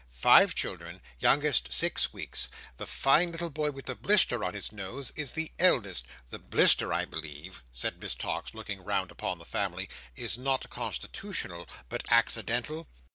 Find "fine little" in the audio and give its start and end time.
2.87-3.51